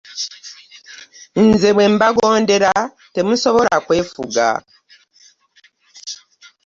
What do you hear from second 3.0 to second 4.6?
temusobola kwefuga.